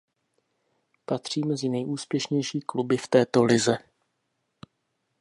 [1.05, 3.77] Patří mezi nejúspěšnější kluby v této lize.